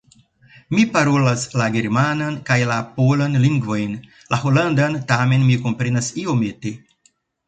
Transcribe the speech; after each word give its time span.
Mi 0.75 0.83
parolas 0.93 1.41
la 1.61 1.65
germanan 1.73 2.39
kaj 2.47 2.57
la 2.71 2.77
polan 2.95 3.35
lingvojn; 3.43 3.93
la 4.33 4.39
holandan 4.45 4.97
tamen 5.13 5.45
mi 5.51 5.59
komprenas 5.67 6.09
iomete. 6.23 6.73